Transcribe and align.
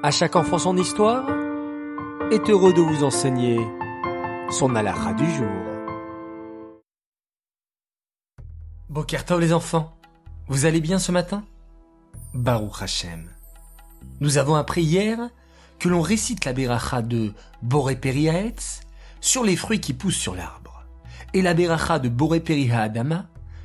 À 0.00 0.12
chaque 0.12 0.36
enfant 0.36 0.58
son 0.58 0.76
histoire 0.76 1.28
est 2.30 2.48
heureux 2.48 2.72
de 2.72 2.80
vous 2.80 3.02
enseigner 3.02 3.58
son 4.48 4.76
alara 4.76 5.12
du 5.12 5.28
jour. 5.28 5.48
Bokertov 8.88 9.40
les 9.40 9.52
enfants, 9.52 9.92
vous 10.46 10.66
allez 10.66 10.80
bien 10.80 11.00
ce 11.00 11.10
matin? 11.10 11.42
Baruch 12.32 12.80
Hashem. 12.80 13.28
Nous 14.20 14.38
avons 14.38 14.54
appris 14.54 14.84
hier 14.84 15.18
que 15.80 15.88
l'on 15.88 16.00
récite 16.00 16.44
la 16.44 16.52
beracha 16.52 17.02
de 17.02 17.32
Boré 17.62 17.98
sur 19.20 19.42
les 19.42 19.56
fruits 19.56 19.80
qui 19.80 19.94
poussent 19.94 20.14
sur 20.14 20.36
l'arbre 20.36 20.84
et 21.34 21.42
la 21.42 21.54
beracha 21.54 21.98
de 21.98 22.08
Boré 22.08 22.40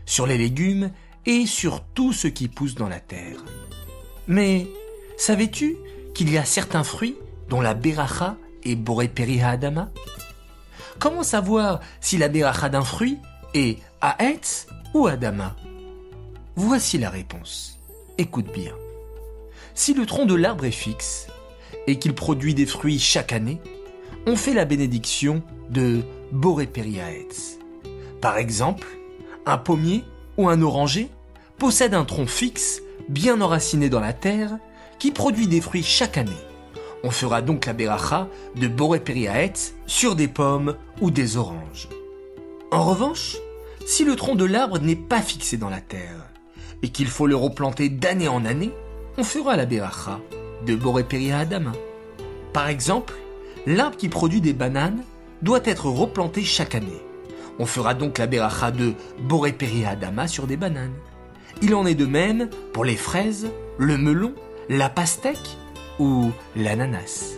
sur 0.08 0.26
les 0.26 0.40
légumes 0.40 0.90
et 1.28 1.46
sur 1.46 1.84
tout 1.94 2.12
ce 2.12 2.28
qui 2.28 2.48
pousse 2.48 2.74
dans 2.74 2.90
la 2.90 3.00
terre. 3.00 3.38
Mais 4.28 4.68
savais-tu 5.16 5.78
qu'il 6.14 6.32
y 6.32 6.38
a 6.38 6.46
certains 6.46 6.84
fruits 6.84 7.18
dont 7.50 7.62
la 7.62 7.74
beracha 7.74 8.38
est 8.64 8.76
Boré 8.76 9.12
Adama 9.44 9.90
Comment 11.00 11.24
savoir 11.24 11.80
si 12.02 12.18
la 12.18 12.30
beracha 12.30 12.70
d'un 12.70 12.84
fruit 12.84 13.18
est 13.54 13.80
Aetz 14.02 14.68
ou 14.94 15.08
Adama 15.08 15.56
Voici 16.56 16.98
la 16.98 17.10
réponse. 17.10 17.80
Écoute 18.18 18.52
bien. 18.54 18.74
Si 19.74 19.94
le 19.94 20.06
tronc 20.06 20.26
de 20.26 20.36
l'arbre 20.36 20.66
est 20.66 20.72
fixe 20.72 21.28
et 21.88 21.98
qu'il 21.98 22.14
produit 22.14 22.54
des 22.54 22.68
fruits 22.68 23.00
chaque 23.00 23.34
année, 23.34 23.60
on 24.28 24.36
fait 24.36 24.54
la 24.54 24.66
bénédiction 24.66 25.42
de 25.70 26.04
Boré 26.32 26.70
Aetz. 26.76 27.58
Par 28.22 28.38
exemple, 28.38 28.88
un 29.46 29.58
pommier 29.58 30.04
ou 30.38 30.48
un 30.48 30.62
oranger 30.62 31.10
possède 31.58 31.94
un 31.94 32.06
tronc 32.06 32.28
fixe, 32.28 32.82
bien 33.10 33.42
enraciné 33.42 33.90
dans 33.90 34.00
la 34.00 34.14
terre, 34.14 34.58
qui 35.04 35.12
produit 35.12 35.48
des 35.48 35.60
fruits 35.60 35.84
chaque 35.84 36.18
année. 36.18 36.32
On 37.04 37.12
fera 37.12 37.42
donc 37.42 37.66
la 37.66 37.74
beracha 37.74 38.30
de 38.56 38.70
Boré 38.70 39.02
Periaetz 39.02 39.74
sur 39.86 40.16
des 40.16 40.30
pommes 40.30 40.78
ou 41.02 41.12
des 41.12 41.36
oranges. 41.36 41.90
En 42.72 42.86
revanche, 42.86 43.36
si 43.86 44.06
le 44.06 44.16
tronc 44.16 44.36
de 44.36 44.46
l'arbre 44.46 44.80
n'est 44.80 44.96
pas 44.96 45.20
fixé 45.20 45.58
dans 45.58 45.70
la 45.70 45.82
terre 45.82 46.30
et 46.84 46.88
qu'il 46.88 47.08
faut 47.08 47.28
le 47.28 47.36
replanter 47.36 47.90
d'année 47.90 48.30
en 48.30 48.46
année, 48.46 48.72
on 49.18 49.26
fera 49.26 49.58
la 49.58 49.66
beracha 49.66 50.22
de 50.66 50.74
Boré 50.74 51.04
Adama. 51.34 51.74
Par 52.54 52.70
exemple, 52.70 53.14
l'arbre 53.68 53.98
qui 53.98 54.08
produit 54.08 54.40
des 54.40 54.54
bananes 54.54 55.04
doit 55.42 55.66
être 55.66 55.88
replanté 55.88 56.44
chaque 56.44 56.76
année. 56.76 57.02
On 57.60 57.66
fera 57.66 57.94
donc 57.94 58.20
la 58.20 58.28
beracha 58.28 58.72
de 58.72 58.94
Boré 59.20 59.54
Adama 59.86 60.30
sur 60.30 60.48
des 60.48 60.56
bananes. 60.56 60.96
Il 61.62 61.76
en 61.76 61.86
est 61.86 61.94
de 61.94 62.06
même 62.06 62.50
pour 62.72 62.86
les 62.86 62.96
fraises, 62.96 63.50
le 63.78 63.98
melon, 63.98 64.34
la 64.70 64.90
pastèque 64.90 65.58
ou 66.00 66.32
l'ananas? 66.56 67.36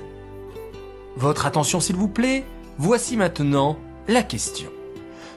Votre 1.17 1.45
attention 1.45 1.79
s'il 1.79 1.95
vous 1.95 2.07
plaît, 2.07 2.45
voici 2.77 3.17
maintenant 3.17 3.77
la 4.07 4.23
question. 4.23 4.69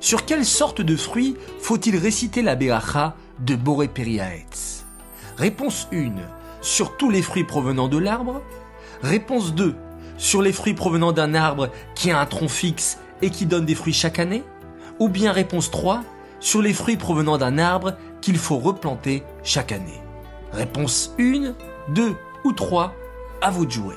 Sur 0.01 0.25
quelle 0.25 0.45
sorte 0.45 0.81
de 0.81 0.97
fruits 0.97 1.37
faut-il 1.61 1.97
réciter 1.97 2.43
la 2.43 2.55
beracha 2.55 3.17
de 3.41 3.57
Boré 3.57 3.89
Periaetz? 3.89 4.85
Réponse 5.37 5.89
1. 5.93 6.13
Sur 6.61 6.97
tous 6.97 7.11
les 7.11 7.23
fruits 7.23 7.45
provenant 7.45 7.89
de 7.89 7.99
l'arbre. 7.99 8.43
Réponse 9.03 9.55
2. 9.55 9.75
Sur 10.17 10.43
les 10.43 10.53
fruits 10.53 10.75
provenant 10.75 11.13
d'un 11.13 11.35
arbre 11.35 11.71
qui 11.95 12.11
a 12.11 12.21
un 12.21 12.27
tronc 12.27 12.49
fixe 12.49 12.99
et 13.23 13.31
qui 13.31 13.47
donne 13.47 13.65
des 13.65 13.75
fruits 13.75 13.93
chaque 13.93 14.19
année 14.19 14.43
Ou 14.99 15.09
bien 15.09 15.33
réponse 15.33 15.71
3. 15.71 16.03
Sur 16.41 16.63
les 16.63 16.73
fruits 16.73 16.97
provenant 16.97 17.39
d'un 17.39 17.59
arbre 17.59 17.97
qu'il 18.21 18.39
faut 18.39 18.59
replanter 18.59 19.23
chaque 19.43 19.73
année. 19.73 20.01
Réponse 20.53 21.15
1, 21.19 21.55
2 21.89 22.15
ou 22.45 22.53
3, 22.53 22.95
à 23.43 23.51
vous 23.51 23.67
de 23.67 23.71
jouer. 23.71 23.97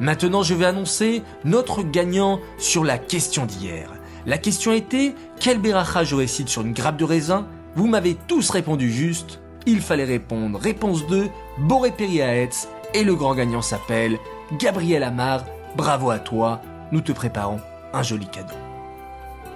Maintenant, 0.00 0.42
je 0.42 0.54
vais 0.54 0.64
annoncer 0.64 1.22
notre 1.44 1.82
gagnant 1.82 2.40
sur 2.58 2.84
la 2.84 2.98
question 2.98 3.44
d'hier. 3.46 3.90
La 4.26 4.38
question 4.38 4.72
était 4.72 5.14
quel 5.38 5.58
béracha 5.58 6.04
je 6.04 6.14
récite 6.14 6.48
sur 6.48 6.62
une 6.62 6.72
grappe 6.72 6.96
de 6.96 7.04
raisin? 7.04 7.46
Vous 7.74 7.86
m'avez 7.86 8.14
tous 8.14 8.50
répondu 8.50 8.90
juste. 8.90 9.40
Il 9.66 9.80
fallait 9.80 10.04
répondre. 10.04 10.58
Réponse 10.58 11.06
2, 11.06 11.28
Boré 11.58 11.90
Periaetz. 11.90 12.68
Et 12.94 13.04
le 13.04 13.14
grand 13.14 13.34
gagnant 13.34 13.62
s'appelle 13.62 14.18
Gabriel 14.58 15.02
Amar. 15.02 15.44
Bravo 15.76 16.10
à 16.10 16.18
toi. 16.18 16.60
Nous 16.92 17.02
te 17.02 17.12
préparons 17.12 17.60
un 17.92 18.02
joli 18.02 18.26
cadeau. 18.26 18.54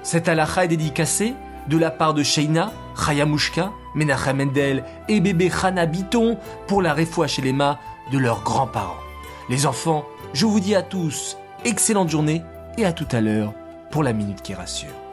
Cette 0.02 0.28
halakha 0.28 0.64
est 0.64 0.68
dédicacée 0.68 1.34
de 1.68 1.78
la 1.78 1.90
part 1.90 2.14
de 2.14 2.22
Sheina, 2.22 2.72
Chayamushka, 2.96 3.72
Menachem 3.94 4.36
Mendel 4.36 4.84
et 5.08 5.20
bébé 5.20 5.50
Hana 5.62 5.86
Biton 5.86 6.38
pour 6.66 6.82
la 6.82 6.94
les 6.94 7.52
mâts 7.52 7.78
de 8.12 8.18
leurs 8.18 8.42
grands-parents. 8.42 9.00
Les 9.48 9.66
enfants, 9.66 10.04
je 10.32 10.46
vous 10.46 10.60
dis 10.60 10.74
à 10.74 10.82
tous, 10.82 11.36
excellente 11.64 12.08
journée 12.08 12.42
et 12.76 12.84
à 12.84 12.92
tout 12.92 13.08
à 13.12 13.20
l'heure 13.20 13.52
pour 13.90 14.02
la 14.02 14.12
minute 14.12 14.42
qui 14.42 14.54
rassure. 14.54 15.03